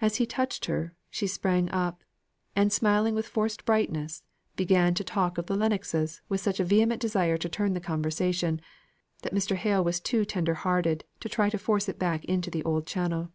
[0.00, 2.02] As he touched her, she sprang up,
[2.56, 4.22] and smiling with forced brightness,
[4.56, 8.62] began to talk of the Lennoxes with such a vehement desire to turn the conversation,
[9.20, 9.56] that Mr.
[9.56, 13.32] Hale was too tender hearted to try to force it back into the old channel.